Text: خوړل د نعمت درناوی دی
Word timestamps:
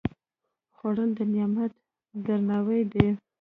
خوړل 0.75 1.09
د 1.17 1.19
نعمت 1.33 1.71
درناوی 2.25 2.81
دی 2.93 3.07